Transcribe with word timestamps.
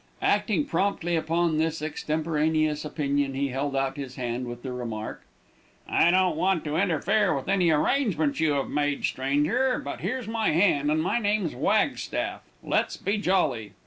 Acting 0.23 0.65
promptly 0.65 1.15
upon 1.15 1.59
this 1.59 1.79
extemporaneous 1.79 2.83
opinion, 2.83 3.35
he 3.35 3.49
held 3.49 3.75
out 3.75 3.97
his 3.97 4.15
hand 4.15 4.47
with 4.47 4.63
the 4.63 4.73
remark: 4.73 5.21
"I 5.87 6.09
don't 6.09 6.35
want 6.35 6.63
to 6.65 6.75
interfere 6.75 7.35
with 7.35 7.47
any 7.47 7.69
arrangements 7.69 8.39
you 8.39 8.53
have 8.53 8.67
made, 8.67 9.05
stranger, 9.05 9.77
but 9.77 9.99
here's 10.01 10.27
my 10.27 10.49
hand, 10.49 10.89
and 10.89 11.03
my 11.03 11.19
name's 11.19 11.53
Wagstaff 11.53 12.41
let's 12.63 12.97
be 12.97 13.19
jolly." 13.19 13.73